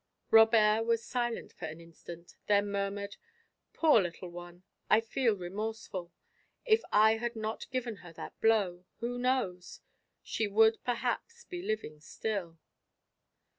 [0.31, 3.17] Robert was silent for an instant, then murmured:
[3.71, 4.63] "Poor little one!
[4.89, 6.11] I feel remorseful.
[6.65, 8.85] If I had not given her that blow....
[8.97, 9.81] who knows?...
[10.23, 12.57] she would perhaps be living still....